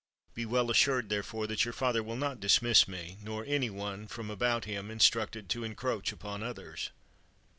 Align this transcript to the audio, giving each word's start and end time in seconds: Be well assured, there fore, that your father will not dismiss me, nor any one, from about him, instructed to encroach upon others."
Be 0.33 0.47
well 0.47 0.71
assured, 0.71 1.09
there 1.09 1.21
fore, 1.21 1.45
that 1.45 1.63
your 1.63 1.75
father 1.75 2.01
will 2.01 2.15
not 2.15 2.39
dismiss 2.39 2.87
me, 2.87 3.17
nor 3.21 3.45
any 3.45 3.69
one, 3.69 4.07
from 4.07 4.31
about 4.31 4.65
him, 4.65 4.89
instructed 4.89 5.47
to 5.49 5.63
encroach 5.63 6.11
upon 6.11 6.41
others." 6.41 6.89